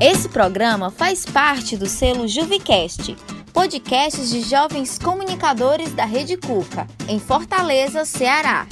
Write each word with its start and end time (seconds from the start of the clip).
Esse 0.00 0.28
programa 0.28 0.90
faz 0.90 1.24
parte 1.24 1.74
do 1.74 1.86
selo 1.86 2.28
Juvicast, 2.28 3.16
podcasts 3.50 4.28
de 4.28 4.42
jovens 4.42 4.98
comunicadores 4.98 5.90
da 5.94 6.04
Rede 6.04 6.36
Cuca, 6.36 6.86
em 7.08 7.18
Fortaleza, 7.18 8.04
Ceará. 8.04 8.66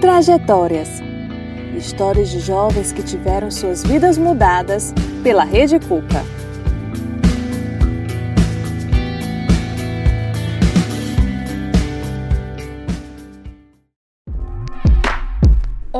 Trajetórias. 0.00 0.88
Histórias 1.78 2.28
de 2.28 2.40
jovens 2.40 2.90
que 2.90 3.04
tiveram 3.04 3.52
suas 3.52 3.84
vidas 3.84 4.18
mudadas 4.18 4.92
pela 5.22 5.44
Rede 5.44 5.78
Cuca. 5.78 6.24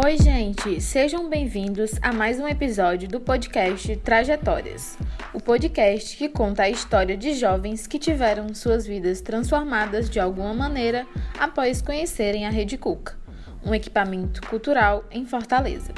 Oi, 0.04 0.18
gente! 0.18 0.82
Sejam 0.82 1.30
bem-vindos 1.30 1.92
a 2.02 2.12
mais 2.12 2.38
um 2.38 2.46
episódio 2.46 3.08
do 3.08 3.18
podcast 3.18 3.96
Trajetórias, 3.96 4.98
o 5.32 5.40
podcast 5.40 6.14
que 6.18 6.28
conta 6.28 6.64
a 6.64 6.68
história 6.68 7.16
de 7.16 7.32
jovens 7.32 7.86
que 7.86 7.98
tiveram 7.98 8.54
suas 8.54 8.86
vidas 8.86 9.22
transformadas 9.22 10.10
de 10.10 10.20
alguma 10.20 10.52
maneira 10.52 11.06
após 11.38 11.80
conhecerem 11.80 12.46
a 12.46 12.50
Rede 12.50 12.76
Cuca, 12.76 13.16
um 13.64 13.74
equipamento 13.74 14.46
cultural 14.46 15.06
em 15.10 15.24
Fortaleza. 15.24 15.94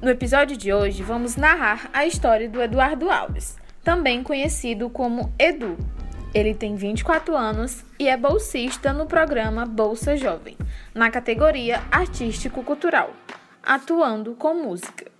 No 0.00 0.08
episódio 0.08 0.56
de 0.56 0.72
hoje, 0.72 1.02
vamos 1.02 1.36
narrar 1.36 1.90
a 1.92 2.06
história 2.06 2.48
do 2.48 2.62
Eduardo 2.62 3.10
Alves, 3.10 3.58
também 3.84 4.22
conhecido 4.22 4.88
como 4.88 5.30
Edu. 5.38 5.76
Ele 6.32 6.54
tem 6.54 6.74
24 6.74 7.36
anos 7.36 7.84
e 7.98 8.08
é 8.08 8.16
bolsista 8.16 8.94
no 8.94 9.04
programa 9.04 9.66
Bolsa 9.66 10.16
Jovem, 10.16 10.56
na 10.94 11.10
categoria 11.10 11.82
Artístico-Cultural, 11.90 13.12
atuando 13.62 14.34
com 14.34 14.54
música. 14.54 15.10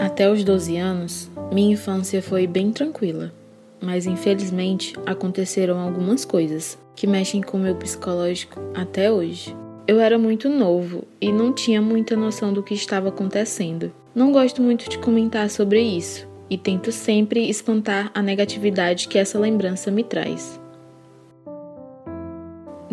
Até 0.00 0.30
os 0.30 0.44
12 0.44 0.76
anos, 0.76 1.30
minha 1.52 1.72
infância 1.72 2.22
foi 2.22 2.46
bem 2.46 2.70
tranquila, 2.70 3.32
mas 3.80 4.06
infelizmente 4.06 4.94
aconteceram 5.06 5.80
algumas 5.80 6.24
coisas 6.24 6.78
que 6.94 7.06
mexem 7.06 7.42
com 7.42 7.58
meu 7.58 7.74
psicológico 7.74 8.60
até 8.74 9.10
hoje. 9.10 9.56
Eu 9.86 10.00
era 10.00 10.18
muito 10.18 10.48
novo 10.48 11.04
e 11.20 11.32
não 11.32 11.52
tinha 11.52 11.82
muita 11.82 12.16
noção 12.16 12.52
do 12.52 12.62
que 12.62 12.74
estava 12.74 13.08
acontecendo. 13.08 13.92
Não 14.14 14.32
gosto 14.32 14.62
muito 14.62 14.88
de 14.88 14.98
comentar 14.98 15.50
sobre 15.50 15.82
isso 15.82 16.26
e 16.48 16.56
tento 16.56 16.92
sempre 16.92 17.48
espantar 17.48 18.10
a 18.14 18.22
negatividade 18.22 19.08
que 19.08 19.18
essa 19.18 19.38
lembrança 19.38 19.90
me 19.90 20.04
traz. 20.04 20.60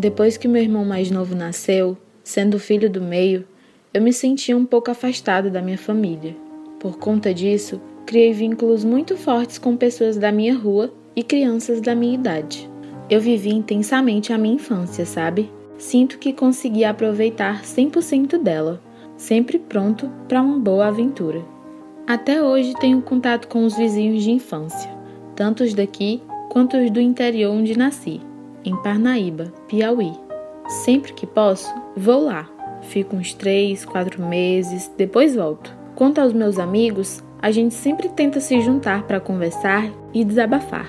Depois 0.02 0.36
que 0.36 0.48
meu 0.48 0.64
irmão 0.64 0.84
mais 0.84 1.12
novo 1.12 1.36
nasceu, 1.36 1.96
sendo 2.24 2.58
filho 2.58 2.90
do 2.90 3.00
meio, 3.00 3.46
eu 3.94 4.02
me 4.02 4.12
sentia 4.12 4.58
um 4.58 4.66
pouco 4.66 4.90
afastado 4.90 5.52
da 5.52 5.62
minha 5.62 5.78
família. 5.78 6.36
Por 6.80 6.98
conta 6.98 7.32
disso, 7.32 7.80
criei 8.04 8.34
vínculos 8.34 8.84
muito 8.84 9.16
fortes 9.16 9.60
com 9.60 9.78
pessoas 9.78 10.18
da 10.18 10.32
minha 10.32 10.58
rua 10.58 10.92
e 11.16 11.22
crianças 11.22 11.80
da 11.80 11.94
minha 11.94 12.16
idade. 12.16 12.68
Eu 13.12 13.22
vivi 13.22 13.52
intensamente 13.52 14.34
a 14.34 14.40
minha 14.40 14.56
infância, 14.56 15.06
sabe? 15.06 15.52
Sinto 15.78 16.18
que 16.18 16.34
consegui 16.34 16.84
aproveitar 16.84 17.62
100% 17.62 18.42
dela, 18.42 18.82
sempre 19.16 19.60
pronto 19.60 20.10
para 20.28 20.42
uma 20.42 20.58
boa 20.58 20.88
aventura. 20.88 21.46
Até 22.08 22.42
hoje 22.42 22.74
tenho 22.80 23.04
contato 23.04 23.48
com 23.48 23.64
os 23.66 23.78
vizinhos 23.78 24.24
de 24.24 24.32
infância, 24.32 24.90
tanto 25.36 25.64
os 25.64 25.76
daqui 25.76 26.24
quanto 26.50 26.76
os 26.76 26.90
do 26.90 27.00
interior 27.00 27.54
onde 27.54 27.78
nasci, 27.78 28.20
em 28.64 28.76
Parnaíba, 28.82 29.54
Piauí. 29.68 30.14
Sempre 30.68 31.14
que 31.14 31.28
posso, 31.28 31.74
vou 31.96 32.26
lá. 32.26 32.50
Fico 32.84 33.16
uns 33.16 33.34
três, 33.34 33.86
quatro 33.86 34.24
meses, 34.24 34.92
depois 34.98 35.36
volto. 35.36 35.76
Quanto 35.96 36.20
aos 36.20 36.34
meus 36.34 36.58
amigos, 36.58 37.24
a 37.42 37.52
gente 37.52 37.74
sempre 37.74 38.10
tenta 38.10 38.40
se 38.40 38.62
juntar 38.62 39.04
para 39.04 39.20
conversar 39.20 39.92
e 40.14 40.24
desabafar. 40.24 40.88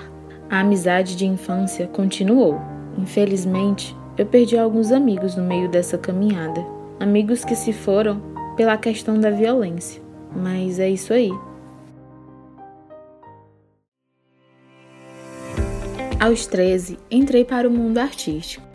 A 0.49 0.59
amizade 0.59 1.15
de 1.15 1.25
infância 1.25 1.87
continuou. 1.87 2.59
Infelizmente, 2.97 3.95
eu 4.17 4.25
perdi 4.25 4.57
alguns 4.57 4.91
amigos 4.91 5.35
no 5.35 5.43
meio 5.43 5.67
dessa 5.67 5.97
caminhada. 5.97 6.63
Amigos 6.99 7.43
que 7.43 7.55
se 7.55 7.73
foram 7.73 8.21
pela 8.55 8.77
questão 8.77 9.19
da 9.19 9.31
violência. 9.31 10.01
Mas 10.35 10.79
é 10.79 10.89
isso 10.89 11.13
aí. 11.13 11.31
Aos 16.23 16.45
13, 16.45 16.97
entrei 17.11 17.43
para 17.43 17.67
o 17.67 17.71
mundo 17.71 17.97
artístico. 17.97 18.65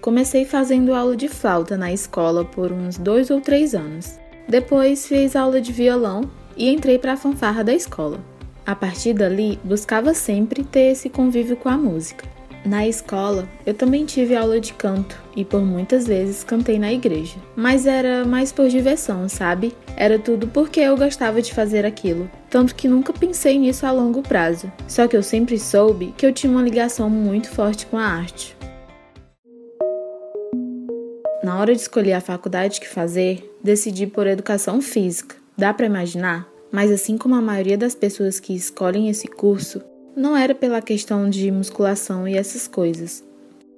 Comecei 0.00 0.44
fazendo 0.44 0.92
aula 0.92 1.16
de 1.16 1.28
flauta 1.28 1.76
na 1.76 1.92
escola 1.92 2.44
por 2.44 2.72
uns 2.72 2.98
dois 2.98 3.30
ou 3.30 3.40
três 3.40 3.76
anos. 3.76 4.18
Depois 4.48 5.06
fiz 5.06 5.36
aula 5.36 5.60
de 5.60 5.72
violão 5.72 6.28
e 6.56 6.68
entrei 6.68 6.98
para 6.98 7.12
a 7.12 7.16
fanfarra 7.16 7.62
da 7.62 7.72
escola. 7.72 8.18
A 8.66 8.74
partir 8.74 9.12
dali, 9.12 9.56
buscava 9.62 10.12
sempre 10.14 10.64
ter 10.64 10.90
esse 10.90 11.08
convívio 11.08 11.56
com 11.56 11.68
a 11.68 11.78
música. 11.78 12.26
Na 12.66 12.84
escola, 12.84 13.48
eu 13.64 13.72
também 13.72 14.04
tive 14.04 14.34
aula 14.34 14.58
de 14.58 14.72
canto 14.72 15.22
e 15.36 15.44
por 15.44 15.62
muitas 15.62 16.04
vezes 16.04 16.42
cantei 16.42 16.80
na 16.80 16.92
igreja. 16.92 17.36
Mas 17.54 17.86
era 17.86 18.24
mais 18.24 18.50
por 18.50 18.68
diversão, 18.68 19.28
sabe? 19.28 19.72
Era 19.96 20.18
tudo 20.18 20.48
porque 20.48 20.80
eu 20.80 20.96
gostava 20.96 21.40
de 21.40 21.54
fazer 21.54 21.86
aquilo. 21.86 22.28
Tanto 22.50 22.74
que 22.74 22.88
nunca 22.88 23.12
pensei 23.12 23.56
nisso 23.56 23.86
a 23.86 23.92
longo 23.92 24.20
prazo. 24.20 24.70
Só 24.88 25.06
que 25.06 25.16
eu 25.16 25.22
sempre 25.22 25.60
soube 25.60 26.12
que 26.18 26.26
eu 26.26 26.32
tinha 26.32 26.50
uma 26.50 26.60
ligação 26.60 27.08
muito 27.08 27.48
forte 27.50 27.86
com 27.86 27.96
a 27.96 28.04
arte. 28.04 28.56
Na 31.44 31.60
hora 31.60 31.72
de 31.72 31.82
escolher 31.82 32.14
a 32.14 32.20
faculdade 32.20 32.80
que 32.80 32.88
fazer, 32.88 33.48
decidi 33.62 34.08
por 34.08 34.26
educação 34.26 34.82
física. 34.82 35.36
Dá 35.56 35.72
para 35.72 35.86
imaginar? 35.86 36.48
Mas 36.72 36.90
assim 36.90 37.16
como 37.16 37.36
a 37.36 37.40
maioria 37.40 37.78
das 37.78 37.94
pessoas 37.94 38.40
que 38.40 38.56
escolhem 38.56 39.08
esse 39.08 39.28
curso, 39.28 39.80
não 40.16 40.34
era 40.34 40.54
pela 40.54 40.80
questão 40.80 41.28
de 41.28 41.50
musculação 41.50 42.26
e 42.26 42.38
essas 42.38 42.66
coisas. 42.66 43.22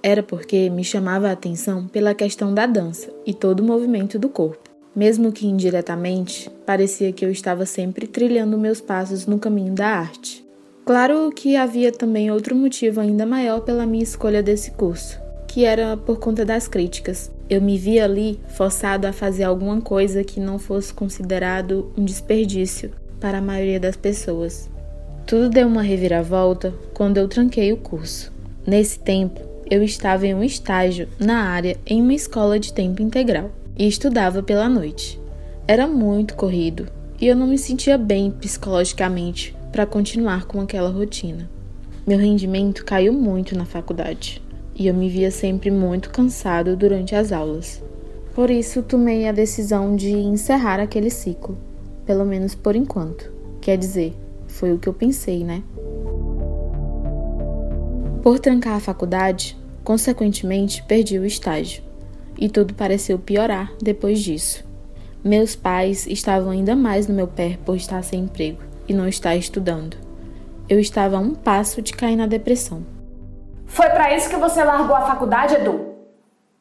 Era 0.00 0.22
porque 0.22 0.71
me 0.71 0.84
chamava 0.84 1.28
a 1.28 1.32
atenção 1.32 1.88
pela 1.88 2.15
questão 2.15 2.54
da 2.54 2.65
dança 2.65 3.10
e 3.26 3.34
todo 3.34 3.59
o 3.59 3.65
movimento 3.65 4.21
do 4.21 4.28
corpo. 4.28 4.71
Mesmo 4.94 5.32
que 5.32 5.48
indiretamente, 5.48 6.48
parecia 6.65 7.12
que 7.12 7.25
eu 7.25 7.31
estava 7.32 7.66
sempre 7.66 8.06
trilhando 8.06 8.56
meus 8.56 8.81
passos 8.81 9.27
no 9.27 9.38
caminho 9.41 9.75
da 9.75 9.88
arte. 9.88 10.47
Claro 10.87 11.32
que 11.34 11.56
havia 11.56 11.91
também 11.91 12.31
outro 12.31 12.54
motivo 12.54 13.00
ainda 13.00 13.27
maior 13.27 13.60
pela 13.60 13.84
minha 13.84 14.04
escolha 14.04 14.41
desse 14.41 14.71
curso, 14.71 15.21
que 15.48 15.65
era 15.65 15.97
por 15.97 16.21
conta 16.21 16.44
das 16.44 16.69
críticas. 16.69 17.32
Eu 17.50 17.60
me 17.60 17.77
via 17.77 18.04
ali 18.04 18.38
forçado 18.47 19.09
a 19.09 19.12
fazer 19.12 19.43
alguma 19.43 19.81
coisa 19.81 20.22
que 20.22 20.38
não 20.38 20.59
fosse 20.59 20.94
considerado 20.94 21.93
um 21.98 22.04
desperdício 22.04 22.93
para 23.21 23.38
a 23.38 23.43
maioria 23.43 23.81
das 23.81 23.97
pessoas. 23.97 24.71
Tudo 25.28 25.50
deu 25.50 25.69
uma 25.69 25.83
reviravolta 25.83 26.72
quando 26.94 27.19
eu 27.19 27.28
tranquei 27.28 27.71
o 27.71 27.77
curso. 27.77 28.33
Nesse 28.66 28.99
tempo, 28.99 29.39
eu 29.71 29.83
estava 29.83 30.27
em 30.27 30.34
um 30.34 30.43
estágio 30.43 31.06
na 31.21 31.43
área 31.50 31.77
em 31.87 32.00
uma 32.00 32.15
escola 32.15 32.59
de 32.59 32.72
tempo 32.72 33.03
integral 33.03 33.50
e 33.77 33.87
estudava 33.87 34.43
pela 34.43 34.71
noite. 34.71 35.21
Era 35.66 35.87
muito 35.87 36.34
corrido 36.34 36.87
e 37.21 37.27
eu 37.27 37.37
não 37.37 37.47
me 37.47 37.59
sentia 37.59 37.99
bem 37.99 38.31
psicologicamente 38.31 39.55
para 39.71 39.84
continuar 39.84 40.47
com 40.47 40.62
aquela 40.62 40.89
rotina. 40.89 41.47
Meu 42.06 42.19
rendimento 42.19 42.83
caiu 42.83 43.12
muito 43.12 43.55
na 43.55 43.66
faculdade 43.66 44.43
e 44.75 44.87
eu 44.87 44.95
me 44.95 45.10
via 45.10 45.31
sempre 45.31 45.71
muito 45.71 46.09
cansado 46.09 46.75
durante 46.75 47.15
as 47.15 47.33
aulas. 47.33 47.83
Por 48.34 48.49
isso, 48.50 48.83
tomei 48.83 49.28
a 49.28 49.33
decisão 49.33 49.95
de 49.95 50.10
encerrar 50.10 50.81
aquele 50.81 51.10
ciclo, 51.10 51.59
pelo 52.06 52.25
menos 52.25 52.55
por 52.55 52.75
enquanto. 52.75 53.31
Quer 53.60 53.77
dizer, 53.77 54.15
foi 54.58 54.72
o 54.72 54.78
que 54.78 54.88
eu 54.88 54.92
pensei, 54.92 55.44
né? 55.44 55.62
Por 58.22 58.41
trancar 58.41 58.74
a 58.74 58.80
faculdade, 58.80 59.56
consequentemente 59.84 60.83
perdi 60.83 61.16
o 61.18 61.24
estágio. 61.24 61.83
E 62.36 62.48
tudo 62.48 62.74
pareceu 62.74 63.18
piorar 63.18 63.72
depois 63.80 64.21
disso. 64.21 64.65
Meus 65.24 65.54
pais 65.54 66.06
estavam 66.06 66.50
ainda 66.50 66.74
mais 66.74 67.06
no 67.06 67.15
meu 67.15 67.28
pé 67.28 67.56
por 67.65 67.77
estar 67.77 68.03
sem 68.03 68.24
emprego 68.24 68.60
e 68.88 68.92
não 68.92 69.06
estar 69.09 69.36
estudando. 69.36 69.97
Eu 70.68 70.78
estava 70.80 71.16
a 71.16 71.21
um 71.21 71.34
passo 71.34 71.80
de 71.80 71.92
cair 71.92 72.16
na 72.16 72.27
depressão. 72.27 72.84
Foi 73.65 73.88
para 73.91 74.15
isso 74.16 74.28
que 74.28 74.36
você 74.36 74.62
largou 74.62 74.94
a 74.94 75.06
faculdade, 75.06 75.54
Edu? 75.54 75.94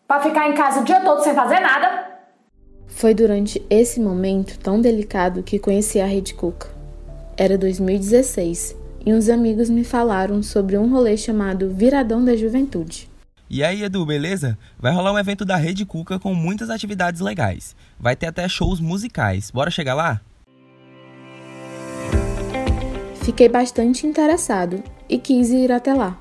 Para 0.08 0.22
ficar 0.22 0.48
em 0.50 0.54
casa 0.54 0.82
o 0.82 0.84
dia 0.84 1.02
todo 1.02 1.24
sem 1.24 1.34
fazer 1.34 1.60
nada? 1.60 2.20
Foi 2.88 3.14
durante 3.14 3.66
esse 3.70 4.00
momento 4.00 4.58
tão 4.60 4.80
delicado 4.80 5.44
que 5.44 5.60
conheci 5.60 6.00
a 6.00 6.06
Rede 6.06 6.34
Cuca. 6.34 6.77
Era 7.40 7.56
2016 7.56 8.76
e 9.06 9.14
uns 9.14 9.30
amigos 9.30 9.70
me 9.70 9.84
falaram 9.84 10.42
sobre 10.42 10.76
um 10.76 10.90
rolê 10.90 11.16
chamado 11.16 11.70
Viradão 11.70 12.26
da 12.26 12.36
Juventude. 12.36 13.08
E 13.48 13.64
aí, 13.64 13.84
Edu, 13.84 14.04
beleza? 14.04 14.58
Vai 14.80 14.92
rolar 14.92 15.14
um 15.14 15.20
evento 15.20 15.46
da 15.46 15.56
Rede 15.56 15.86
Cuca 15.86 16.18
com 16.18 16.34
muitas 16.34 16.72
atividades 16.72 17.22
legais. 17.22 17.76
Vai 18.00 18.16
ter 18.16 18.26
até 18.26 18.50
shows 18.50 18.80
musicais. 18.80 19.52
Bora 19.52 19.70
chegar 19.70 19.94
lá? 19.94 20.20
Fiquei 23.22 23.48
bastante 23.48 24.08
interessado 24.08 24.84
e 25.08 25.20
quis 25.20 25.52
ir 25.52 25.72
até 25.72 25.94
lá. 25.94 26.20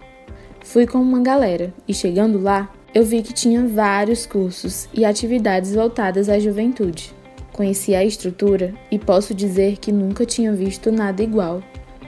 Fui 0.62 0.86
com 0.86 0.98
uma 0.98 1.22
galera 1.22 1.72
e 1.88 1.94
chegando 1.94 2.38
lá, 2.38 2.70
eu 2.94 3.02
vi 3.02 3.22
que 3.22 3.32
tinha 3.32 3.66
vários 3.66 4.26
cursos 4.26 4.86
e 4.92 5.02
atividades 5.02 5.74
voltadas 5.74 6.28
à 6.28 6.38
juventude. 6.38 7.15
Conheci 7.56 7.94
a 7.94 8.04
estrutura 8.04 8.74
e 8.90 8.98
posso 8.98 9.34
dizer 9.34 9.78
que 9.78 9.90
nunca 9.90 10.26
tinha 10.26 10.52
visto 10.52 10.92
nada 10.92 11.22
igual. 11.22 11.62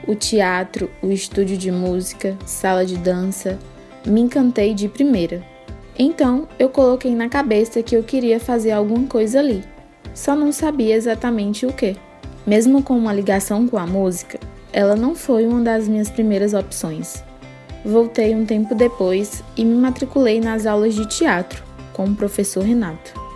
O 0.07 0.13
teatro, 0.13 0.91
o 1.01 1.07
estúdio 1.11 1.57
de 1.57 1.71
música, 1.71 2.37
sala 2.45 2.85
de 2.85 2.95
dança, 2.97 3.57
me 4.05 4.21
encantei 4.21 4.75
de 4.75 4.87
primeira. 4.87 5.43
Então 5.97 6.47
eu 6.59 6.69
coloquei 6.69 7.15
na 7.15 7.27
cabeça 7.27 7.81
que 7.81 7.95
eu 7.95 8.03
queria 8.03 8.39
fazer 8.39 8.71
alguma 8.71 9.07
coisa 9.07 9.39
ali, 9.39 9.63
só 10.13 10.35
não 10.35 10.51
sabia 10.51 10.95
exatamente 10.95 11.65
o 11.65 11.73
que. 11.73 11.97
Mesmo 12.45 12.83
com 12.83 12.95
uma 12.95 13.11
ligação 13.11 13.67
com 13.67 13.77
a 13.77 13.87
música, 13.87 14.39
ela 14.71 14.95
não 14.95 15.15
foi 15.15 15.47
uma 15.47 15.61
das 15.61 15.87
minhas 15.87 16.11
primeiras 16.11 16.53
opções. 16.53 17.23
Voltei 17.83 18.35
um 18.35 18.45
tempo 18.45 18.75
depois 18.75 19.43
e 19.57 19.65
me 19.65 19.75
matriculei 19.75 20.39
nas 20.39 20.67
aulas 20.67 20.93
de 20.93 21.07
teatro 21.07 21.63
com 21.91 22.05
o 22.05 22.15
professor 22.15 22.63
Renato. 22.63 23.28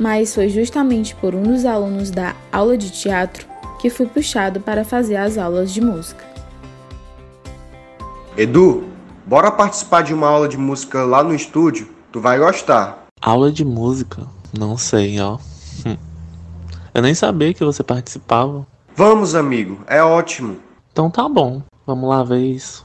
Mas 0.00 0.34
foi 0.34 0.48
justamente 0.48 1.14
por 1.14 1.34
um 1.34 1.42
dos 1.42 1.66
alunos 1.66 2.10
da 2.10 2.34
aula 2.50 2.78
de 2.78 2.90
teatro 2.90 3.46
que 3.78 3.90
fui 3.90 4.06
puxado 4.06 4.58
para 4.58 4.82
fazer 4.82 5.16
as 5.16 5.36
aulas 5.36 5.70
de 5.70 5.82
música. 5.82 6.24
Edu, 8.34 8.84
bora 9.26 9.50
participar 9.50 10.02
de 10.02 10.14
uma 10.14 10.26
aula 10.26 10.48
de 10.48 10.56
música 10.56 11.04
lá 11.04 11.22
no 11.22 11.34
estúdio? 11.34 11.86
Tu 12.10 12.18
vai 12.18 12.38
gostar. 12.38 13.08
Aula 13.20 13.52
de 13.52 13.62
música? 13.62 14.26
Não 14.58 14.78
sei, 14.78 15.20
ó. 15.20 15.36
Hum. 15.84 15.98
Eu 16.94 17.02
nem 17.02 17.14
sabia 17.14 17.52
que 17.52 17.62
você 17.62 17.82
participava. 17.82 18.66
Vamos, 18.96 19.34
amigo, 19.34 19.80
é 19.86 20.02
ótimo. 20.02 20.56
Então 20.90 21.10
tá 21.10 21.28
bom, 21.28 21.62
vamos 21.86 22.08
lá 22.08 22.24
ver 22.24 22.40
isso. 22.40 22.84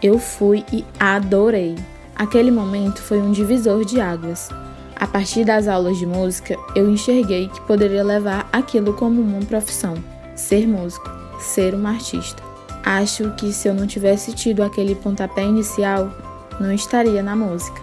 Eu 0.00 0.16
fui 0.16 0.64
e 0.72 0.84
adorei. 1.00 1.74
Aquele 2.20 2.50
momento 2.50 3.00
foi 3.00 3.18
um 3.18 3.32
divisor 3.32 3.82
de 3.82 3.98
águas. 3.98 4.50
A 4.94 5.06
partir 5.06 5.42
das 5.42 5.66
aulas 5.66 5.96
de 5.96 6.04
música, 6.04 6.54
eu 6.76 6.86
enxerguei 6.86 7.48
que 7.48 7.62
poderia 7.62 8.04
levar 8.04 8.46
aquilo 8.52 8.92
como 8.92 9.22
uma 9.22 9.40
profissão: 9.40 9.94
ser 10.36 10.68
músico, 10.68 11.08
ser 11.40 11.74
uma 11.74 11.88
artista. 11.88 12.42
Acho 12.84 13.30
que 13.36 13.50
se 13.54 13.68
eu 13.68 13.72
não 13.72 13.86
tivesse 13.86 14.34
tido 14.34 14.62
aquele 14.62 14.94
pontapé 14.94 15.44
inicial, 15.44 16.12
não 16.60 16.70
estaria 16.70 17.22
na 17.22 17.34
música. 17.34 17.80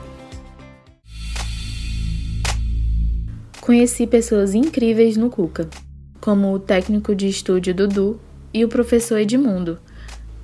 Conheci 3.60 4.06
pessoas 4.06 4.54
incríveis 4.54 5.18
no 5.18 5.32
Cuca, 5.32 5.68
como 6.22 6.54
o 6.54 6.60
técnico 6.60 7.16
de 7.16 7.28
estúdio 7.28 7.74
Dudu 7.74 8.22
e 8.54 8.64
o 8.64 8.70
professor 8.70 9.18
Edmundo, 9.18 9.80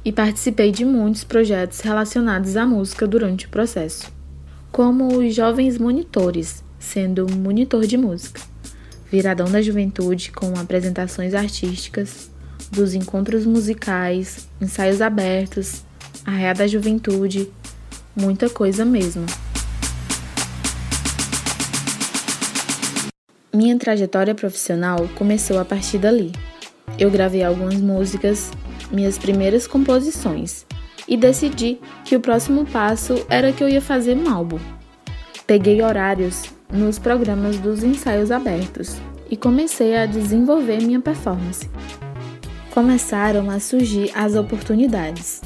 e 0.05 0.11
participei 0.11 0.71
de 0.71 0.83
muitos 0.83 1.23
projetos 1.23 1.79
relacionados 1.79 2.57
à 2.57 2.65
música 2.65 3.07
durante 3.07 3.45
o 3.45 3.49
processo, 3.49 4.11
como 4.71 5.17
os 5.17 5.33
Jovens 5.33 5.77
Monitores, 5.77 6.63
sendo 6.77 7.27
monitor 7.29 7.85
de 7.85 7.97
música, 7.97 8.41
Viradão 9.11 9.49
da 9.49 9.61
Juventude 9.61 10.31
com 10.31 10.53
apresentações 10.59 11.33
artísticas, 11.33 12.31
dos 12.71 12.93
encontros 12.93 13.45
musicais, 13.45 14.49
ensaios 14.59 15.01
abertos, 15.01 15.83
Arraia 16.25 16.53
da 16.53 16.65
Juventude, 16.65 17.51
muita 18.15 18.49
coisa 18.49 18.83
mesmo. 18.83 19.25
Minha 23.53 23.77
trajetória 23.77 24.33
profissional 24.33 25.07
começou 25.15 25.59
a 25.59 25.65
partir 25.65 25.99
dali. 25.99 26.31
Eu 26.97 27.11
gravei 27.11 27.43
algumas 27.43 27.79
músicas 27.79 28.51
minhas 28.93 29.17
primeiras 29.17 29.65
composições 29.67 30.65
e 31.07 31.17
decidi 31.17 31.79
que 32.05 32.15
o 32.15 32.19
próximo 32.19 32.65
passo 32.65 33.25
era 33.27 33.51
que 33.51 33.63
eu 33.63 33.67
ia 33.67 33.81
fazer 33.81 34.15
um 34.15 34.29
álbum. 34.29 34.59
Peguei 35.45 35.81
horários 35.81 36.45
nos 36.71 36.97
programas 36.97 37.57
dos 37.57 37.83
ensaios 37.83 38.31
abertos 38.31 38.95
e 39.29 39.35
comecei 39.35 39.97
a 39.97 40.05
desenvolver 40.05 40.81
minha 40.81 41.01
performance. 41.01 41.69
Começaram 42.71 43.49
a 43.49 43.59
surgir 43.59 44.11
as 44.15 44.35
oportunidades, 44.35 45.41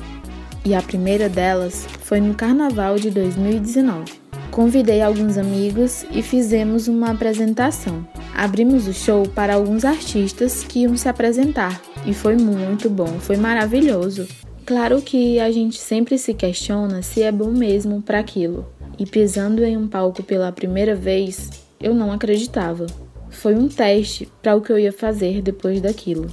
e 0.64 0.76
a 0.76 0.82
primeira 0.82 1.28
delas 1.28 1.88
foi 2.02 2.20
no 2.20 2.34
Carnaval 2.34 2.96
de 2.96 3.10
2019. 3.10 4.14
Convidei 4.52 5.02
alguns 5.02 5.38
amigos 5.38 6.06
e 6.12 6.22
fizemos 6.22 6.88
uma 6.88 7.12
apresentação. 7.12 8.08
Abrimos 8.36 8.88
o 8.88 8.94
show 8.94 9.28
para 9.28 9.56
alguns 9.56 9.86
artistas 9.86 10.64
que 10.64 10.80
iam 10.80 10.96
se 10.96 11.08
apresentar 11.10 11.82
e 12.07 12.13
foi 12.13 12.38
muito 12.38 12.89
bom, 12.89 13.19
foi 13.19 13.36
maravilhoso. 13.36 14.25
Claro 14.65 15.01
que 15.01 15.39
a 15.39 15.51
gente 15.51 15.77
sempre 15.77 16.18
se 16.18 16.33
questiona 16.33 17.01
se 17.01 17.21
é 17.21 17.31
bom 17.31 17.51
mesmo 17.51 18.01
para 18.01 18.19
aquilo. 18.19 18.65
E 18.98 19.06
pisando 19.06 19.63
em 19.63 19.77
um 19.77 19.88
palco 19.88 20.24
pela 20.24 20.51
primeira 20.51 20.95
vez, 20.95 21.50
eu 21.81 21.94
não 21.94 22.12
acreditava. 22.12 22.88
Foi 23.30 23.54
um 23.54 23.68
teste 23.68 24.27
para 24.42 24.56
o 24.56 24.62
que 24.62 24.71
eu 24.71 24.80
ia 24.80 24.92
fazer 24.92 25.42
depois 25.42 25.81
daquilo. 25.81 26.27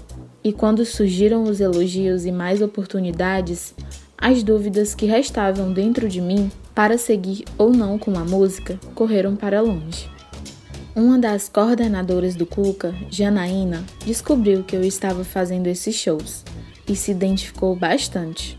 E 0.44 0.52
quando 0.52 0.84
surgiram 0.84 1.42
os 1.42 1.60
elogios 1.60 2.24
e 2.24 2.30
mais 2.30 2.62
oportunidades, 2.62 3.74
as 4.16 4.42
dúvidas 4.42 4.94
que 4.94 5.06
restavam 5.06 5.72
dentro 5.72 6.08
de 6.08 6.20
mim 6.20 6.50
para 6.72 6.96
seguir 6.96 7.44
ou 7.58 7.70
não 7.70 7.98
com 7.98 8.16
a 8.16 8.24
música 8.24 8.78
correram 8.94 9.34
para 9.34 9.60
longe. 9.60 10.13
Uma 10.96 11.18
das 11.18 11.48
coordenadoras 11.48 12.36
do 12.36 12.46
Cuca, 12.46 12.94
Janaína, 13.10 13.84
descobriu 14.06 14.62
que 14.62 14.76
eu 14.76 14.84
estava 14.84 15.24
fazendo 15.24 15.66
esses 15.66 15.96
shows 15.96 16.44
e 16.88 16.94
se 16.94 17.10
identificou 17.10 17.74
bastante. 17.74 18.56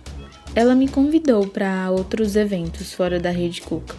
Ela 0.54 0.76
me 0.76 0.90
convidou 0.90 1.48
para 1.48 1.90
outros 1.90 2.36
eventos 2.36 2.94
fora 2.94 3.22
da 3.22 3.30
rede 3.30 3.62
Cuca, 3.62 3.96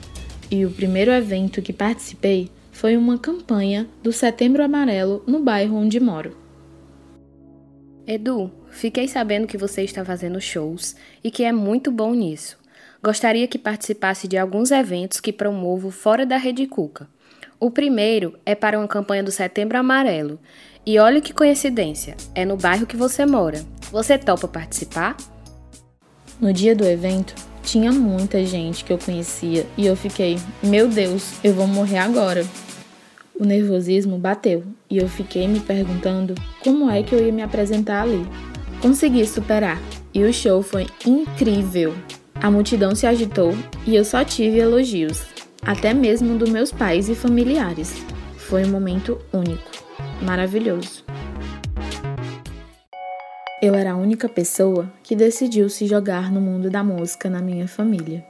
e 0.50 0.66
o 0.66 0.70
primeiro 0.70 1.10
evento 1.12 1.62
que 1.62 1.72
participei 1.72 2.50
foi 2.70 2.94
uma 2.94 3.16
campanha 3.16 3.88
do 4.02 4.12
Setembro 4.12 4.62
Amarelo 4.62 5.24
no 5.26 5.42
bairro 5.42 5.74
onde 5.74 5.98
moro. 5.98 6.36
Edu, 8.06 8.50
fiquei 8.68 9.08
sabendo 9.08 9.46
que 9.46 9.56
você 9.56 9.80
está 9.80 10.04
fazendo 10.04 10.38
shows 10.42 10.94
e 11.24 11.30
que 11.30 11.42
é 11.42 11.52
muito 11.52 11.90
bom 11.90 12.12
nisso. 12.12 12.58
Gostaria 13.02 13.48
que 13.48 13.58
participasse 13.58 14.28
de 14.28 14.36
alguns 14.36 14.70
eventos 14.70 15.20
que 15.20 15.32
promovo 15.32 15.90
fora 15.90 16.26
da 16.26 16.36
rede 16.36 16.66
Cuca. 16.66 17.08
O 17.66 17.70
primeiro 17.72 18.38
é 18.46 18.54
para 18.54 18.78
uma 18.78 18.86
campanha 18.86 19.24
do 19.24 19.32
Setembro 19.32 19.76
Amarelo. 19.76 20.38
E 20.86 21.00
olha 21.00 21.20
que 21.20 21.34
coincidência, 21.34 22.16
é 22.32 22.44
no 22.44 22.56
bairro 22.56 22.86
que 22.86 22.96
você 22.96 23.26
mora. 23.26 23.60
Você 23.90 24.16
topa 24.16 24.46
participar? 24.46 25.16
No 26.40 26.52
dia 26.52 26.76
do 26.76 26.84
evento, 26.84 27.34
tinha 27.64 27.90
muita 27.90 28.44
gente 28.44 28.84
que 28.84 28.92
eu 28.92 28.98
conhecia 28.98 29.66
e 29.76 29.84
eu 29.84 29.96
fiquei, 29.96 30.38
meu 30.62 30.86
Deus, 30.86 31.32
eu 31.42 31.54
vou 31.54 31.66
morrer 31.66 31.98
agora. 31.98 32.46
O 33.34 33.44
nervosismo 33.44 34.16
bateu 34.16 34.62
e 34.88 34.98
eu 34.98 35.08
fiquei 35.08 35.48
me 35.48 35.58
perguntando 35.58 36.36
como 36.62 36.88
é 36.88 37.02
que 37.02 37.16
eu 37.16 37.26
ia 37.26 37.32
me 37.32 37.42
apresentar 37.42 38.02
ali. 38.02 38.24
Consegui 38.80 39.26
superar 39.26 39.82
e 40.14 40.22
o 40.22 40.32
show 40.32 40.62
foi 40.62 40.86
incrível. 41.04 41.96
A 42.36 42.48
multidão 42.48 42.94
se 42.94 43.08
agitou 43.08 43.56
e 43.84 43.96
eu 43.96 44.04
só 44.04 44.22
tive 44.22 44.60
elogios 44.60 45.34
até 45.66 45.92
mesmo 45.92 46.38
dos 46.38 46.48
meus 46.48 46.70
pais 46.70 47.08
e 47.08 47.14
familiares. 47.14 47.92
Foi 48.38 48.64
um 48.64 48.70
momento 48.70 49.20
único, 49.32 49.68
maravilhoso. 50.22 51.04
Eu 53.60 53.74
era 53.74 53.92
a 53.92 53.96
única 53.96 54.28
pessoa 54.28 54.88
que 55.02 55.16
decidiu 55.16 55.68
se 55.68 55.86
jogar 55.86 56.30
no 56.30 56.40
mundo 56.40 56.70
da 56.70 56.84
música 56.84 57.28
na 57.28 57.40
minha 57.40 57.66
família, 57.66 58.24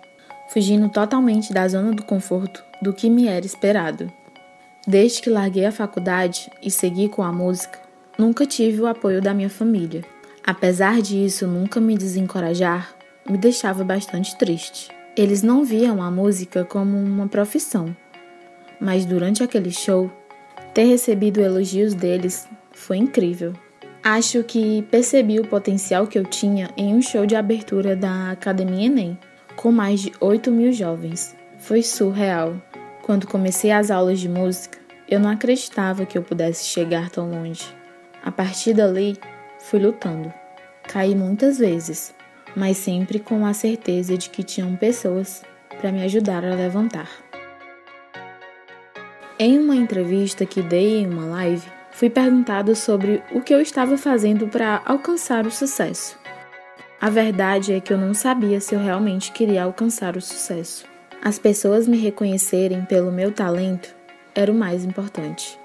fugindo 0.48 0.88
totalmente 0.88 1.52
da 1.52 1.68
zona 1.68 1.92
do 1.92 2.04
conforto 2.04 2.64
do 2.80 2.92
que 2.92 3.10
me 3.10 3.26
era 3.26 3.44
esperado. 3.44 4.10
Desde 4.86 5.20
que 5.20 5.28
larguei 5.28 5.66
a 5.66 5.72
faculdade 5.72 6.48
e 6.62 6.70
segui 6.70 7.08
com 7.08 7.22
a 7.22 7.32
música, 7.32 7.78
nunca 8.16 8.46
tive 8.46 8.80
o 8.80 8.86
apoio 8.86 9.20
da 9.20 9.34
minha 9.34 9.50
família. 9.50 10.02
Apesar 10.46 11.02
disso 11.02 11.46
nunca 11.46 11.80
me 11.80 11.98
desencorajar, 11.98 12.94
me 13.28 13.36
deixava 13.36 13.82
bastante 13.82 14.38
triste. 14.38 14.95
Eles 15.16 15.42
não 15.42 15.64
viam 15.64 16.02
a 16.02 16.10
música 16.10 16.62
como 16.62 16.98
uma 16.98 17.26
profissão, 17.26 17.96
mas 18.78 19.06
durante 19.06 19.42
aquele 19.42 19.70
show, 19.70 20.10
ter 20.74 20.84
recebido 20.84 21.40
elogios 21.40 21.94
deles 21.94 22.46
foi 22.72 22.98
incrível. 22.98 23.54
Acho 24.04 24.44
que 24.44 24.82
percebi 24.90 25.40
o 25.40 25.48
potencial 25.48 26.06
que 26.06 26.18
eu 26.18 26.24
tinha 26.24 26.68
em 26.76 26.94
um 26.94 27.00
show 27.00 27.24
de 27.24 27.34
abertura 27.34 27.96
da 27.96 28.30
Academia 28.30 28.86
Enem, 28.86 29.18
com 29.56 29.72
mais 29.72 30.00
de 30.00 30.12
8 30.20 30.52
mil 30.52 30.70
jovens. 30.70 31.34
Foi 31.56 31.82
surreal. 31.82 32.54
Quando 33.02 33.26
comecei 33.26 33.72
as 33.72 33.90
aulas 33.90 34.20
de 34.20 34.28
música, 34.28 34.78
eu 35.08 35.18
não 35.18 35.30
acreditava 35.30 36.04
que 36.04 36.18
eu 36.18 36.22
pudesse 36.22 36.66
chegar 36.66 37.08
tão 37.08 37.30
longe. 37.30 37.64
A 38.22 38.30
partir 38.30 38.74
dali, 38.74 39.16
fui 39.60 39.80
lutando. 39.80 40.30
Caí 40.82 41.14
muitas 41.14 41.58
vezes, 41.58 42.14
mas 42.56 42.78
sempre 42.78 43.18
com 43.20 43.44
a 43.44 43.52
certeza 43.52 44.16
de 44.16 44.30
que 44.30 44.42
tinham 44.42 44.74
pessoas 44.74 45.42
para 45.78 45.92
me 45.92 46.02
ajudar 46.02 46.42
a 46.44 46.54
levantar. 46.54 47.08
Em 49.38 49.58
uma 49.58 49.76
entrevista 49.76 50.46
que 50.46 50.62
dei 50.62 51.00
em 51.00 51.06
uma 51.06 51.26
live, 51.26 51.70
fui 51.90 52.08
perguntado 52.08 52.74
sobre 52.74 53.22
o 53.32 53.42
que 53.42 53.52
eu 53.52 53.60
estava 53.60 53.98
fazendo 53.98 54.48
para 54.48 54.80
alcançar 54.86 55.46
o 55.46 55.50
sucesso. 55.50 56.18
A 56.98 57.10
verdade 57.10 57.74
é 57.74 57.80
que 57.80 57.92
eu 57.92 57.98
não 57.98 58.14
sabia 58.14 58.58
se 58.58 58.74
eu 58.74 58.80
realmente 58.80 59.32
queria 59.32 59.64
alcançar 59.64 60.16
o 60.16 60.20
sucesso. 60.22 60.86
As 61.22 61.38
pessoas 61.38 61.86
me 61.86 61.98
reconhecerem 61.98 62.86
pelo 62.86 63.12
meu 63.12 63.30
talento 63.30 63.94
era 64.34 64.50
o 64.50 64.54
mais 64.54 64.82
importante. 64.82 65.58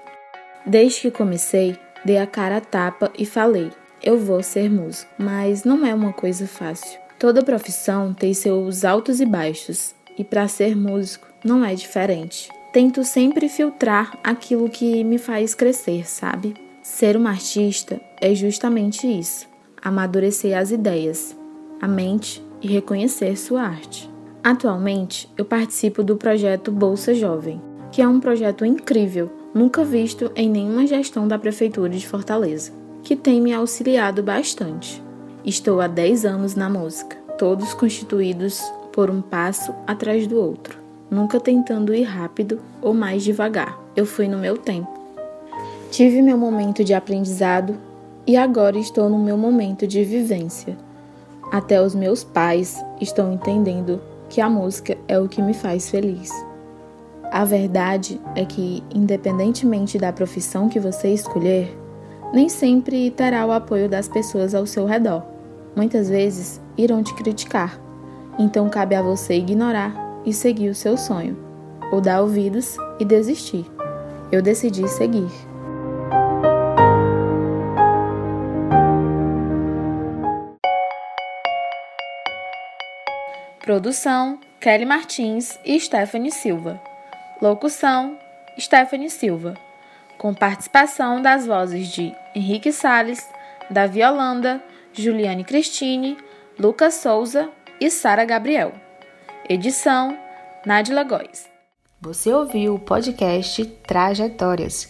Desde 0.66 1.00
que 1.00 1.10
comecei, 1.10 1.78
dei 2.04 2.18
a 2.18 2.26
cara 2.26 2.58
a 2.58 2.60
tapa 2.60 3.10
e 3.18 3.24
falei: 3.24 3.70
eu 4.02 4.18
vou 4.18 4.42
ser 4.42 4.70
músico. 4.70 5.10
Mas 5.18 5.64
não 5.64 5.86
é 5.86 5.94
uma 5.94 6.12
coisa 6.12 6.46
fácil. 6.46 6.98
Toda 7.18 7.44
profissão 7.44 8.12
tem 8.12 8.34
seus 8.34 8.84
altos 8.84 9.20
e 9.20 9.26
baixos, 9.26 9.94
e 10.18 10.24
para 10.24 10.48
ser 10.48 10.76
músico 10.76 11.26
não 11.44 11.64
é 11.64 11.74
diferente. 11.74 12.48
Tento 12.72 13.04
sempre 13.04 13.48
filtrar 13.48 14.18
aquilo 14.24 14.68
que 14.68 15.04
me 15.04 15.18
faz 15.18 15.54
crescer, 15.54 16.08
sabe? 16.08 16.54
Ser 16.82 17.16
uma 17.16 17.30
artista 17.30 18.00
é 18.20 18.34
justamente 18.34 19.06
isso: 19.06 19.46
amadurecer 19.80 20.56
as 20.56 20.70
ideias, 20.70 21.36
a 21.80 21.86
mente 21.86 22.44
e 22.60 22.66
reconhecer 22.66 23.36
sua 23.36 23.62
arte. 23.62 24.10
Atualmente, 24.42 25.30
eu 25.38 25.44
participo 25.44 26.02
do 26.02 26.16
projeto 26.16 26.72
Bolsa 26.72 27.14
Jovem, 27.14 27.62
que 27.92 28.02
é 28.02 28.08
um 28.08 28.18
projeto 28.18 28.64
incrível, 28.64 29.30
nunca 29.54 29.84
visto 29.84 30.32
em 30.34 30.48
nenhuma 30.48 30.86
gestão 30.86 31.28
da 31.28 31.38
Prefeitura 31.38 31.90
de 31.90 32.08
Fortaleza, 32.08 32.72
que 33.02 33.16
tem 33.16 33.40
me 33.40 33.52
auxiliado 33.52 34.22
bastante. 34.22 35.02
Estou 35.44 35.80
há 35.80 35.86
10 35.86 36.24
anos 36.24 36.54
na 36.54 36.70
música, 36.70 37.16
todos 37.36 37.74
constituídos 37.74 38.62
por 38.92 39.10
um 39.10 39.20
passo 39.20 39.74
atrás 39.86 40.26
do 40.26 40.38
outro, 40.38 40.78
nunca 41.10 41.40
tentando 41.40 41.94
ir 41.94 42.04
rápido 42.04 42.60
ou 42.80 42.94
mais 42.94 43.24
devagar. 43.24 43.78
Eu 43.96 44.06
fui 44.06 44.28
no 44.28 44.38
meu 44.38 44.56
tempo. 44.56 44.88
Tive 45.90 46.22
meu 46.22 46.38
momento 46.38 46.84
de 46.84 46.94
aprendizado 46.94 47.76
e 48.26 48.36
agora 48.36 48.78
estou 48.78 49.08
no 49.08 49.18
meu 49.18 49.36
momento 49.36 49.86
de 49.86 50.04
vivência. 50.04 50.76
Até 51.50 51.82
os 51.82 51.94
meus 51.94 52.22
pais 52.22 52.82
estão 53.00 53.32
entendendo 53.32 54.00
que 54.28 54.40
a 54.40 54.48
música 54.48 54.96
é 55.08 55.18
o 55.18 55.28
que 55.28 55.42
me 55.42 55.52
faz 55.52 55.90
feliz. 55.90 56.30
A 57.30 57.44
verdade 57.44 58.20
é 58.36 58.44
que, 58.44 58.82
independentemente 58.94 59.98
da 59.98 60.12
profissão 60.12 60.68
que 60.68 60.78
você 60.78 61.08
escolher, 61.08 61.76
nem 62.32 62.48
sempre 62.48 63.10
terá 63.10 63.44
o 63.44 63.52
apoio 63.52 63.88
das 63.88 64.08
pessoas 64.08 64.54
ao 64.54 64.66
seu 64.66 64.86
redor. 64.86 65.22
Muitas 65.76 66.08
vezes 66.08 66.60
irão 66.76 67.02
te 67.02 67.14
criticar, 67.14 67.78
então 68.38 68.68
cabe 68.68 68.94
a 68.94 69.02
você 69.02 69.34
ignorar 69.34 69.94
e 70.24 70.32
seguir 70.32 70.68
o 70.68 70.74
seu 70.74 70.96
sonho, 70.96 71.36
ou 71.92 72.00
dar 72.00 72.22
ouvidos 72.22 72.76
e 72.98 73.04
desistir. 73.04 73.66
Eu 74.30 74.40
decidi 74.40 74.88
seguir. 74.88 75.30
Produção: 83.60 84.38
Kelly 84.60 84.84
Martins 84.84 85.58
e 85.64 85.78
Stephanie 85.78 86.32
Silva. 86.32 86.80
Locução: 87.40 88.16
Stephanie 88.58 89.10
Silva. 89.10 89.54
Com 90.22 90.32
participação 90.32 91.20
das 91.20 91.48
vozes 91.48 91.88
de 91.88 92.14
Henrique 92.32 92.70
Sales, 92.72 93.28
Davi 93.68 94.04
Holanda, 94.04 94.62
Juliane 94.92 95.42
Cristine, 95.42 96.16
Lucas 96.56 96.94
Souza 96.94 97.50
e 97.80 97.90
Sara 97.90 98.24
Gabriel. 98.24 98.72
Edição: 99.48 100.16
Nádia 100.64 101.02
Góes. 101.02 101.50
Você 102.00 102.32
ouviu 102.32 102.76
o 102.76 102.78
podcast 102.78 103.66
Trajetórias, 103.84 104.88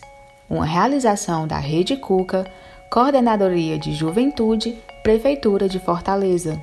uma 0.50 0.66
realização 0.66 1.48
da 1.48 1.56
Rede 1.56 1.96
Cuca, 1.96 2.44
Coordenadoria 2.90 3.78
de 3.78 3.94
Juventude, 3.94 4.78
Prefeitura 5.02 5.66
de 5.66 5.78
Fortaleza. 5.80 6.60